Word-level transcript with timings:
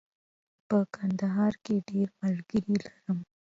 په 0.67 0.77
کندهار 0.95 1.53
کې 1.63 1.75
ډېر 1.89 2.07
ملګري 2.21 2.61
لرم. 2.83 3.19